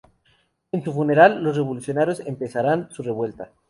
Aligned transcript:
En 0.71 0.83
su 0.83 0.93
funeral 0.93 1.43
los 1.43 1.55
revolucionarios 1.55 2.21
empezarán 2.21 2.89
su 2.89 3.03
revuelta. 3.03 3.51